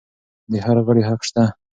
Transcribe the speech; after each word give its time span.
د 0.51 0.53
هر 0.65 0.77
غړي 0.85 1.03
حق 1.09 1.21
شته. 1.27 1.43